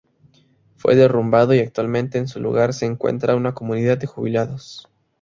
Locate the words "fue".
0.77-0.95